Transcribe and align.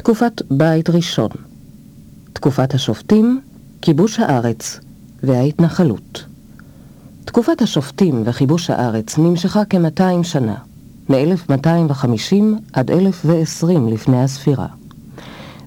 תקופת 0.00 0.42
בית 0.50 0.90
ראשון 0.90 1.28
תקופת 2.32 2.74
השופטים, 2.74 3.40
כיבוש 3.82 4.20
הארץ 4.20 4.80
וההתנחלות. 5.22 6.24
תקופת 7.24 7.62
השופטים 7.62 8.22
וכיבוש 8.24 8.70
הארץ 8.70 9.18
נמשכה 9.18 9.62
כ-200 9.70 10.22
שנה, 10.22 10.54
מ-1250 11.08 12.34
עד 12.72 12.90
1020 12.90 13.88
לפני 13.88 14.22
הספירה. 14.22 14.66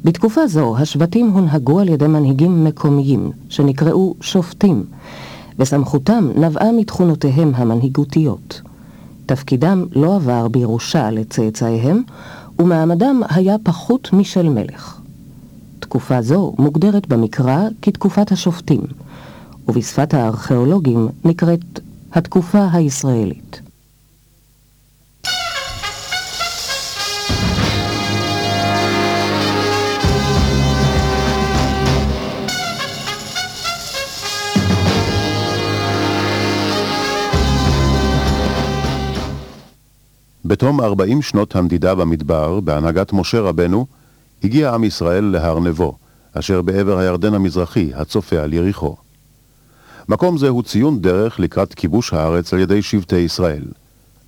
בתקופה 0.04 0.48
זו 0.48 0.77
השבטים 0.77 1.30
הונהגו 1.30 1.80
על 1.80 1.90
ידי 1.90 2.08
מנהיגים 2.08 2.63
מקומיים, 2.63 3.31
שנקראו 3.50 4.16
שופטים, 4.22 4.84
וסמכותם 5.59 6.30
נבעה 6.36 6.72
מתכונותיהם 6.72 7.52
המנהיגותיות. 7.55 8.62
תפקידם 9.26 9.86
לא 9.95 10.16
עבר 10.16 10.48
בירושה 10.48 11.12
לצאצאיהם, 11.12 12.04
ומעמדם 12.59 13.21
היה 13.30 13.55
פחות 13.63 14.13
משל 14.13 14.49
מלך. 14.49 14.99
תקופה 15.80 16.21
זו 16.21 16.53
מוגדרת 16.59 17.07
במקרא 17.07 17.59
כתקופת 17.81 18.31
השופטים, 18.31 18.81
ובשפת 19.67 20.13
הארכיאולוגים 20.13 21.07
נקראת 21.26 21.79
התקופה 22.13 22.67
הישראלית. 22.71 23.62
בתום 40.54 40.82
ארבעים 40.82 41.21
שנות 41.21 41.55
הנדידה 41.55 41.96
במדבר, 41.96 42.59
בהנהגת 42.59 43.13
משה 43.13 43.40
רבנו, 43.40 43.85
הגיע 44.43 44.73
עם 44.73 44.84
ישראל 44.84 45.23
להר 45.23 45.60
נבו, 45.60 45.98
אשר 46.34 46.62
בעבר 46.62 46.98
הירדן 46.98 47.34
המזרחי, 47.34 47.91
הצופה 47.95 48.40
על 48.40 48.54
יריחו. 48.54 48.95
מקום 50.10 50.37
זה 50.37 50.49
הוא 50.49 50.63
ציון 50.63 51.01
דרך 51.01 51.40
לקראת 51.40 51.73
כיבוש 51.73 52.13
הארץ 52.13 52.54
על 52.54 52.60
ידי 52.60 52.82
שבטי 52.82 53.15
ישראל. 53.15 53.63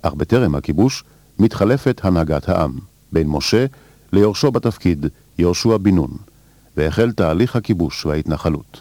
אך 0.02 0.14
בטרם 0.14 0.54
הכיבוש 0.54 1.04
מתחלפת 1.38 2.00
הנהגת 2.04 2.48
העם, 2.48 2.72
בין 3.12 3.26
משה 3.28 3.66
ליורשו 4.12 4.50
בתפקיד, 4.50 5.06
יהושע 5.38 5.76
בן 5.76 5.94
נון, 5.94 6.10
והחל 6.76 7.12
תהליך 7.12 7.56
הכיבוש 7.56 8.06
וההתנחלות. 8.06 8.80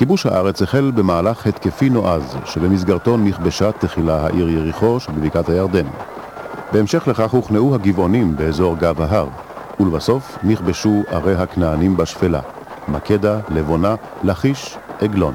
כיבוש 0.00 0.26
הארץ 0.26 0.62
החל 0.62 0.90
במהלך 0.90 1.46
התקפי 1.46 1.90
נועז, 1.90 2.36
שבמסגרתו 2.44 3.16
נכבשה 3.16 3.72
תחילה 3.72 4.26
העיר 4.26 4.48
יריחו 4.48 5.00
שבבקעת 5.00 5.48
הירדן. 5.48 5.86
בהמשך 6.72 7.08
לכך 7.08 7.30
הוכנעו 7.30 7.74
הגבעונים 7.74 8.36
באזור 8.36 8.76
גב 8.76 9.00
ההר, 9.00 9.28
ולבסוף 9.80 10.38
נכבשו 10.42 11.02
ערי 11.08 11.34
הכנענים 11.34 11.96
בשפלה, 11.96 12.40
מקדה, 12.88 13.40
לבונה, 13.48 13.94
לכיש, 14.24 14.76
עגלון. 15.00 15.34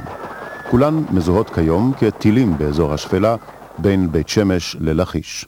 כולן 0.72 1.03
מזוהות 1.11 1.50
כיום 1.50 1.94
כטילים 2.00 2.57
באזור 2.57 2.94
השפלה 2.94 3.35
בין 3.77 4.11
בית 4.11 4.29
שמש 4.29 4.75
ללכיש. 4.79 5.45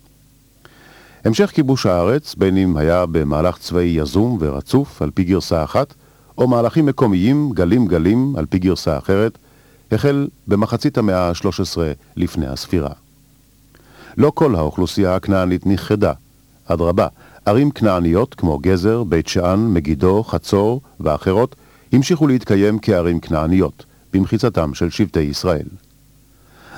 המשך 1.26 1.52
כיבוש 1.54 1.86
הארץ, 1.86 2.36
בין 2.36 2.58
אם 2.58 2.78
היה 2.78 3.06
במהלך 3.06 3.58
צבאי 3.58 3.84
יזום 3.84 4.38
ורצוף 4.40 5.02
על 5.02 5.12
פי 5.12 5.24
גרסה 5.24 5.64
אחת, 5.64 5.94
או 6.38 6.48
מהלכים 6.48 6.86
מקומיים, 6.86 7.50
גלים 7.54 7.88
גלים, 7.88 8.34
על 8.38 8.46
פי 8.46 8.60
גרסה 8.60 8.98
אחרת, 8.98 9.38
החל 9.92 10.28
במחצית 10.48 10.98
המאה 10.98 11.30
ה-13 11.30 11.78
לפני 12.16 12.48
הספירה. 12.48 12.92
לא 14.18 14.32
כל 14.36 14.56
האוכלוסייה 14.56 15.16
הכנענית 15.16 15.66
נכחדה. 15.66 16.14
אדרבה, 16.66 17.08
ערים 17.46 17.72
כנעניות 17.72 18.36
כמו 18.36 18.58
גזר, 18.58 19.04
בית 19.04 19.28
שאן, 19.28 19.68
מגידו, 19.74 20.24
חצור 20.24 20.82
ואחרות 21.00 21.56
המשיכו 21.92 22.28
להתקיים 22.28 22.80
כערים 22.82 23.20
כנעניות, 23.20 23.86
במחיצתם 24.14 24.74
של 24.74 24.90
שבטי 24.90 25.20
ישראל. 25.20 25.68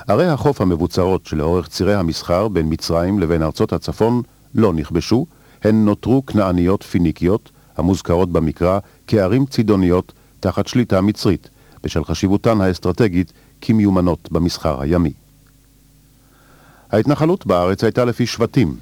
ערי 0.08 0.28
החוף 0.28 0.62
המבוצרות 0.62 1.26
שלאורך 1.26 1.68
צירי 1.68 1.96
המסחר 1.96 2.47
בין 2.47 2.66
מצרים 2.70 3.20
לבין 3.20 3.44
ארצות 3.44 3.74
הצפון 3.74 4.22
לא 4.56 4.74
נכבשו, 4.74 5.26
הן 5.64 5.86
נותרו 5.86 6.26
כנעניות 6.26 6.84
פיניקיות, 6.84 7.50
המוזכרות 7.79 8.31
במקרא 8.31 8.79
כערים 9.07 9.45
צידוניות 9.45 10.13
תחת 10.40 10.67
שליטה 10.67 11.01
מצרית, 11.01 11.50
בשל 11.84 12.03
חשיבותן 12.03 12.62
האסטרטגית 12.62 13.34
כמיומנות 13.62 14.31
במסחר 14.31 14.81
הימי. 14.81 15.12
ההתנחלות 16.91 17.45
בארץ 17.45 17.84
הייתה 17.84 18.06
לפי 18.06 18.25
שבטים, 18.25 18.75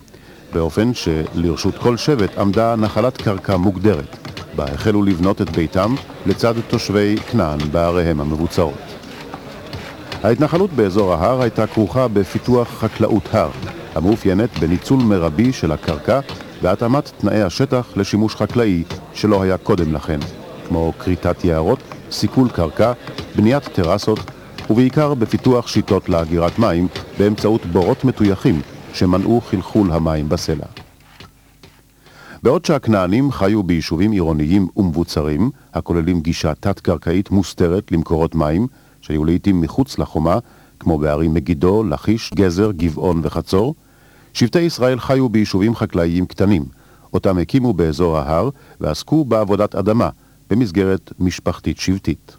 באופן 0.54 0.94
שלרשות 0.94 1.78
כל 1.78 1.98
שבט 1.98 2.38
עמדה 2.38 2.76
נחלת 2.76 3.18
קרקע 3.18 3.58
מוגדרת, 3.58 4.18
בה 4.56 4.66
החלו 4.66 5.04
לבנות 5.04 5.42
את 5.42 5.50
ביתם 5.50 5.96
לצד 6.26 6.54
תושבי 6.68 7.16
כנען 7.32 7.60
בעריהם 7.72 8.22
המבוצרות. 8.22 8.74
ההתנחלות 10.24 10.74
באזור 10.74 11.14
ההר 11.14 11.42
הייתה 11.42 11.68
כרוכה 11.68 12.08
בפיתוח 12.08 12.68
חקלאות 12.68 13.24
הר, 13.32 13.52
המאופיינת 13.96 14.60
בניצול 14.60 15.00
מרבי 15.00 15.54
של 15.54 15.72
הקרקע 15.72 16.20
והתאמת 16.62 17.12
תנאי 17.18 17.42
השטח 17.42 17.88
לשימוש 17.96 18.36
חקלאי 18.36 18.84
שלא 19.14 19.44
היה 19.44 19.58
קודם 19.58 19.94
לכן, 19.94 20.20
כמו 20.68 20.94
כריתת 21.00 21.46
יערות, 21.46 21.80
סיכול 22.12 22.50
קרקע, 22.50 22.94
בניית 23.36 23.64
טרסות, 23.64 24.20
ובעיקר 24.70 25.14
בפיתוח 25.14 25.68
שיטות 25.68 26.10
לאגירת 26.10 26.60
מים 26.60 26.88
באמצעות 27.20 27.66
בורות 27.66 28.04
מטויחים 28.04 28.62
שמנעו 28.94 29.42
חלחול 29.42 29.92
המים 29.92 30.30
בסלע. 30.30 30.66
בעוד 32.44 32.66
שהכנענים 32.66 33.32
חיו 33.32 33.64
ביישובים 33.64 34.12
עירוניים 34.12 34.68
ומבוצרים, 34.78 35.52
הכוללים 35.74 36.22
גישה 36.22 36.54
תת-קרקעית 36.54 37.32
מוסתרת 37.32 37.92
למקורות 37.92 38.36
מים, 38.36 38.68
שהיו 39.02 39.26
לעיתים 39.26 39.62
מחוץ 39.62 40.00
לחומה, 40.00 40.38
כמו 40.80 40.98
בערים 40.98 41.34
מגידו, 41.34 41.84
לכיש, 41.84 42.32
גזר, 42.36 42.72
גבעון 42.72 43.22
וחצור, 43.24 43.76
שבטי 44.38 44.60
ישראל 44.60 45.00
חיו 45.00 45.30
ביישובים 45.30 45.76
חקלאיים 45.76 46.26
קטנים, 46.26 46.66
אותם 47.14 47.38
הקימו 47.38 47.74
באזור 47.74 48.18
ההר 48.18 48.50
ועסקו 48.82 49.26
בעבודת 49.26 49.76
אדמה, 49.76 50.10
במסגרת 50.50 51.12
משפחתית 51.20 51.80
שבטית. 51.80 52.36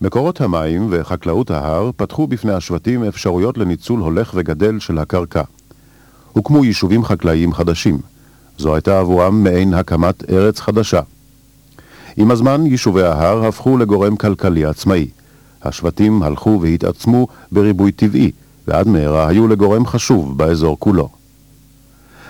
מקורות 0.00 0.40
המים 0.40 0.86
וחקלאות 0.90 1.50
ההר 1.50 1.90
פתחו 1.96 2.26
בפני 2.26 2.52
השבטים 2.52 3.04
אפשרויות 3.04 3.58
לניצול 3.58 4.00
הולך 4.00 4.32
וגדל 4.34 4.78
של 4.78 4.98
הקרקע. 4.98 5.42
הוקמו 6.32 6.64
יישובים 6.64 7.04
חקלאיים 7.04 7.52
חדשים. 7.52 7.98
זו 8.58 8.74
הייתה 8.74 8.98
עבורם 8.98 9.44
מעין 9.44 9.74
הקמת 9.74 10.30
ארץ 10.30 10.60
חדשה. 10.60 11.00
עם 12.16 12.30
הזמן 12.30 12.66
יישובי 12.66 13.02
ההר 13.02 13.46
הפכו 13.46 13.78
לגורם 13.78 14.16
כלכלי 14.16 14.64
עצמאי. 14.64 15.08
השבטים 15.62 16.22
הלכו 16.22 16.58
והתעצמו 16.62 17.28
בריבוי 17.52 17.92
טבעי, 17.92 18.30
ועד 18.68 18.88
מהרה 18.88 19.28
היו 19.28 19.48
לגורם 19.48 19.86
חשוב 19.86 20.38
באזור 20.38 20.76
כולו. 20.78 21.08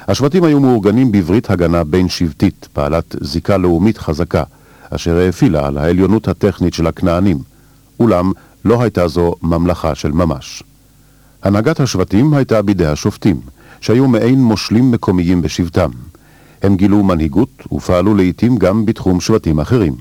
השבטים 0.08 0.44
היו 0.44 0.60
מאורגנים 0.60 1.12
בברית 1.12 1.50
הגנה 1.50 1.84
בין 1.84 2.08
שבטית, 2.08 2.68
בעלת 2.76 3.16
זיקה 3.20 3.56
לאומית 3.56 3.98
חזקה, 3.98 4.42
אשר 4.90 5.16
האפילה 5.16 5.66
על 5.66 5.78
העליונות 5.78 6.28
הטכנית 6.28 6.74
של 6.74 6.86
הכנענים, 6.86 7.38
אולם 8.00 8.32
לא 8.64 8.82
הייתה 8.82 9.08
זו 9.08 9.34
ממלכה 9.42 9.94
של 9.94 10.12
ממש. 10.12 10.62
הנהגת 11.42 11.80
השבטים 11.80 12.34
הייתה 12.34 12.62
בידי 12.62 12.86
השופטים, 12.86 13.40
שהיו 13.80 14.08
מעין 14.08 14.42
מושלים 14.44 14.90
מקומיים 14.90 15.42
בשבטם. 15.42 15.90
הם 16.62 16.76
גילו 16.76 17.02
מנהיגות 17.02 17.66
ופעלו 17.72 18.14
לעתים 18.14 18.56
גם 18.56 18.86
בתחום 18.86 19.20
שבטים 19.20 19.60
אחרים. 19.60 19.94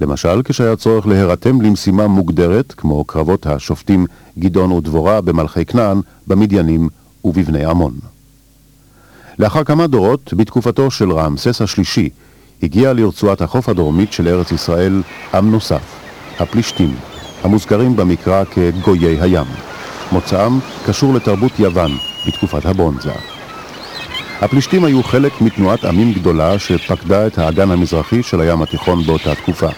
למשל, 0.00 0.42
כשהיה 0.44 0.76
צורך 0.76 1.06
להירתם 1.06 1.60
למשימה 1.60 2.06
מוגדרת, 2.06 2.74
כמו 2.76 3.04
קרבות 3.04 3.46
השופטים 3.46 4.06
גדעון 4.38 4.72
ודבורה 4.72 5.20
במלכי 5.20 5.64
כנען, 5.64 6.00
במדיינים 6.26 6.88
ובבני 7.24 7.64
עמון. 7.64 7.92
לאחר 9.38 9.64
כמה 9.64 9.86
דורות, 9.86 10.34
בתקופתו 10.36 10.90
של 10.90 11.12
רעמסס 11.12 11.62
השלישי, 11.62 12.08
הגיע 12.62 12.92
לרצועת 12.92 13.40
החוף 13.40 13.68
הדרומית 13.68 14.12
של 14.12 14.28
ארץ 14.28 14.52
ישראל 14.52 15.02
עם 15.34 15.50
נוסף, 15.50 15.82
הפלישתים, 16.38 16.94
המוזכרים 17.42 17.96
במקרא 17.96 18.44
כגויי 18.44 19.20
הים. 19.20 19.46
מוצאם 20.12 20.58
קשור 20.86 21.14
לתרבות 21.14 21.58
יוון 21.58 21.90
בתקופת 22.26 22.66
הברונזה. 22.66 23.12
הפלישתים 24.40 24.84
היו 24.84 25.02
חלק 25.02 25.40
מתנועת 25.40 25.84
עמים 25.84 26.12
גדולה 26.12 26.58
שפקדה 26.58 27.26
את 27.26 27.38
האגן 27.38 27.70
המזרחי 27.70 28.22
של 28.22 28.40
הים 28.40 28.62
התיכון 28.62 29.02
באותה 29.02 29.34
תקופה. 29.34 29.68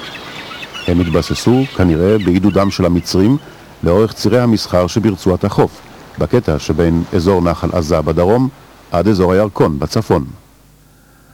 הם 0.87 1.01
התבססו, 1.01 1.65
כנראה 1.77 2.19
בעידודם 2.19 2.71
של 2.71 2.85
המצרים, 2.85 3.37
לאורך 3.83 4.13
צירי 4.13 4.41
המסחר 4.41 4.87
שברצועת 4.87 5.45
החוף, 5.45 5.81
בקטע 6.19 6.59
שבין 6.59 7.03
אזור 7.13 7.43
נחל 7.43 7.69
עזה 7.73 8.03
בדרום 8.03 8.49
עד 8.93 9.09
אזור 9.09 9.33
הירקון 9.33 9.79
בצפון. 9.79 10.25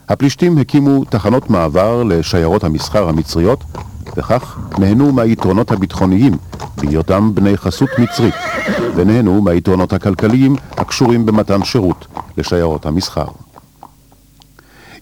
הפלישתים 0.09 0.59
הקימו 0.59 1.05
תחנות 1.05 1.51
מעבר 1.51 2.03
לשיירות 2.03 2.65
המסחר 2.65 3.09
המצריות, 3.09 3.65
וכך 4.17 4.59
נהנו 4.79 5.13
מהיתרונות 5.13 5.71
הביטחוניים 5.71 6.33
בהיותם 6.77 7.35
בני 7.35 7.57
חסות 7.57 7.89
מצרית, 7.99 8.35
ונהנו 8.97 9.43
מהיתרונות 9.43 9.93
הכלכליים 9.93 10.57
הקשורים 10.77 11.27
במתן 11.27 11.65
שירות 11.65 12.07
לשיירות 12.37 12.87
המסחר. 12.87 13.27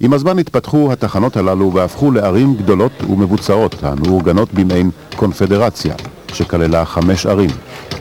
עם 0.01 0.13
הזמן 0.13 0.39
התפתחו 0.39 0.93
התחנות 0.93 1.37
הללו 1.37 1.73
והפכו 1.75 2.11
לערים 2.11 2.55
גדולות 2.55 2.93
ומבוצעות 3.11 3.85
המאורגנות 3.85 4.55
במעין 4.55 4.91
קונפדרציה, 5.17 5.95
שכללה 6.37 6.85
חמש 6.85 7.27
ערים, 7.27 7.51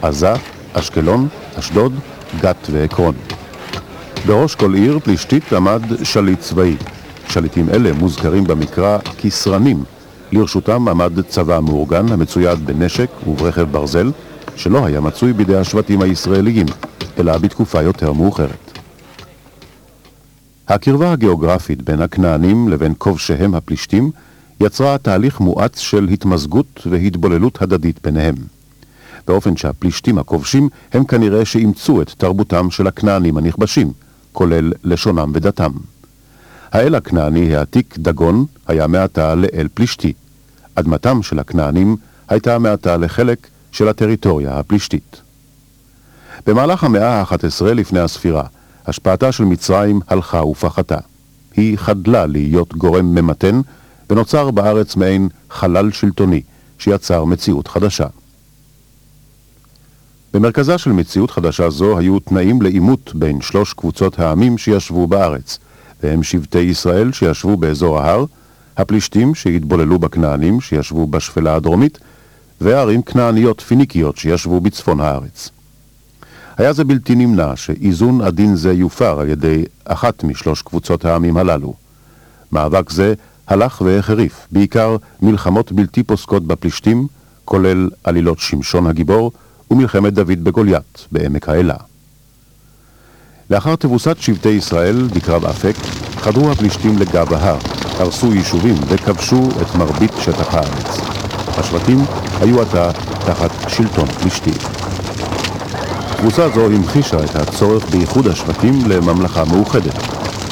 עזה, 0.02 0.32
אשקלון, 0.72 1.28
אשדוד, 1.58 1.92
גת 2.40 2.66
ועקרון. 2.70 3.14
בראש 4.26 4.54
כל 4.54 4.74
עיר 4.74 4.98
פלישתית 4.98 5.52
עמד 5.52 5.82
שליט 6.02 6.40
צבאי. 6.40 6.76
שליטים 7.28 7.68
אלה 7.70 7.92
מוזכרים 7.92 8.44
במקרא 8.44 8.98
כסרנים. 9.18 9.84
לרשותם 10.32 10.88
עמד 10.88 11.20
צבא 11.28 11.60
מאורגן 11.60 12.12
המצויד 12.12 12.66
בנשק 12.66 13.10
וברכב 13.26 13.62
ברזל, 13.72 14.10
שלא 14.56 14.86
היה 14.86 15.00
מצוי 15.00 15.32
בידי 15.32 15.56
השבטים 15.56 16.02
הישראליים, 16.02 16.66
אלא 17.18 17.38
בתקופה 17.38 17.82
יותר 17.82 18.12
מאוחרת. 18.12 18.78
הקרבה 20.68 21.12
הגיאוגרפית 21.12 21.82
בין 21.82 22.02
הכנענים 22.02 22.68
לבין 22.68 22.94
כובשיהם 22.98 23.54
הפלישתים 23.54 24.10
יצרה 24.60 24.98
תהליך 24.98 25.40
מואץ 25.40 25.78
של 25.78 26.08
התמזגות 26.12 26.86
והתבוללות 26.90 27.62
הדדית 27.62 27.98
ביניהם. 28.04 28.34
באופן 29.26 29.56
שהפלישתים 29.56 30.18
הכובשים 30.18 30.68
הם 30.92 31.04
כנראה 31.04 31.44
שאימצו 31.44 32.02
את 32.02 32.10
תרבותם 32.18 32.70
של 32.70 32.86
הכנענים 32.86 33.36
הנכבשים, 33.36 33.92
כולל 34.32 34.72
לשונם 34.84 35.32
ודתם. 35.34 35.70
האל 36.72 36.94
הכנעני 36.94 37.56
העתיק 37.56 37.98
דגון 37.98 38.44
היה 38.66 38.86
מעתה 38.86 39.34
לאל 39.34 39.68
פלישתי. 39.74 40.12
אדמתם 40.74 41.22
של 41.22 41.38
הכנענים 41.38 41.96
הייתה 42.28 42.58
מעתה 42.58 42.96
לחלק 42.96 43.46
של 43.72 43.88
הטריטוריה 43.88 44.58
הפלישתית. 44.58 45.16
במהלך 46.46 46.84
המאה 46.84 47.20
ה-11 47.20 47.64
לפני 47.64 48.00
הספירה, 48.00 48.44
השפעתה 48.86 49.32
של 49.32 49.44
מצרים 49.44 50.00
הלכה 50.08 50.44
ופחתה. 50.44 50.98
היא 51.56 51.78
חדלה 51.78 52.26
להיות 52.26 52.74
גורם 52.74 53.14
ממתן, 53.14 53.60
ונוצר 54.10 54.50
בארץ 54.50 54.96
מעין 54.96 55.28
חלל 55.50 55.90
שלטוני, 55.90 56.42
שיצר 56.78 57.24
מציאות 57.24 57.68
חדשה. 57.68 58.06
במרכזה 60.34 60.78
של 60.78 60.92
מציאות 60.92 61.30
חדשה 61.30 61.70
זו 61.70 61.98
היו 61.98 62.18
תנאים 62.18 62.62
לעימות 62.62 63.14
בין 63.14 63.40
שלוש 63.40 63.72
קבוצות 63.72 64.18
העמים 64.18 64.58
שישבו 64.58 65.06
בארץ, 65.06 65.58
והם 66.02 66.22
שבטי 66.22 66.58
ישראל 66.58 67.12
שישבו 67.12 67.56
באזור 67.56 67.98
ההר, 67.98 68.24
הפלישתים 68.76 69.34
שהתבוללו 69.34 69.98
בכנענים 69.98 70.60
שישבו 70.60 71.06
בשפלה 71.06 71.54
הדרומית, 71.54 71.98
וערים 72.60 73.02
כנעניות 73.02 73.60
פיניקיות 73.60 74.16
שישבו 74.16 74.60
בצפון 74.60 75.00
הארץ. 75.00 75.50
היה 76.56 76.72
זה 76.72 76.84
בלתי 76.84 77.14
נמנע 77.14 77.56
שאיזון 77.56 78.20
עדין 78.20 78.56
זה 78.56 78.72
יופר 78.72 79.20
על 79.20 79.28
ידי 79.28 79.64
אחת 79.84 80.24
משלוש 80.24 80.62
קבוצות 80.62 81.04
העמים 81.04 81.36
הללו. 81.36 81.74
מאבק 82.52 82.90
זה 82.90 83.14
הלך 83.48 83.80
והחריף, 83.80 84.46
בעיקר 84.50 84.96
מלחמות 85.22 85.72
בלתי 85.72 86.02
פוסקות 86.02 86.46
בפלישתים, 86.46 87.06
כולל 87.44 87.88
עלילות 88.04 88.38
שמשון 88.38 88.86
הגיבור 88.86 89.32
ומלחמת 89.70 90.14
דוד 90.14 90.44
בגוליית 90.44 91.06
בעמק 91.12 91.48
האלה. 91.48 91.74
לאחר 93.50 93.76
תבוסת 93.76 94.16
שבטי 94.20 94.48
ישראל 94.48 95.08
בקרב 95.14 95.44
אפק, 95.44 95.74
חדרו 96.16 96.50
הפלישתים 96.50 96.98
לגב 96.98 97.32
ההר, 97.32 97.58
הרסו 97.98 98.34
יישובים 98.34 98.74
וכבשו 98.88 99.48
את 99.62 99.74
מרבית 99.74 100.12
שטח 100.20 100.54
הארץ. 100.54 101.00
השבטים 101.58 101.98
היו 102.40 102.62
עתה 102.62 102.92
תחת 103.26 103.50
שלטון 103.68 104.06
פלישתי. 104.08 104.52
תבוסה 106.16 106.48
זו 106.48 106.66
המחישה 106.66 107.24
את 107.24 107.36
הצורך 107.36 107.90
באיחוד 107.90 108.26
השבטים 108.26 108.74
לממלכה 108.88 109.44
מאוחדת, 109.44 110.02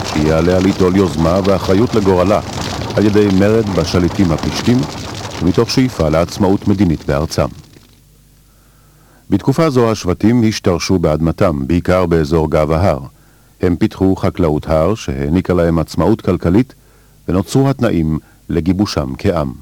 שיהיה 0.05 0.39
עליה 0.39 0.59
ליטול 0.59 0.97
יוזמה 0.97 1.41
ואחריות 1.45 1.95
לגורלה 1.95 2.41
על 2.97 3.07
ידי 3.07 3.29
מרד 3.39 3.67
בשליטים 3.67 4.33
הפלישתים, 4.33 4.77
ומתוך 5.43 5.71
שאיפה 5.71 6.09
לעצמאות 6.09 6.69
מדינית 6.69 7.07
בארצם. 7.07 7.47
בתקופה 9.31 9.71
זו 9.71 9.91
השבטים 9.91 10.43
השתרשו 10.49 10.99
באדמתם, 10.99 11.67
בעיקר 11.67 12.07
באזור 12.07 12.51
גב 12.51 12.71
ההר. 12.73 13.01
הם 13.61 13.77
פיתחו 13.77 14.17
חקלאות 14.17 14.67
הר 14.69 14.95
שהעניקה 14.95 15.55
להם 15.55 15.79
עצמאות 15.79 16.21
כלכלית, 16.21 16.75
ונוצרו 17.29 17.71
התנאים 17.71 18.19
לגיבושם 18.49 19.13
כעם. 19.19 19.53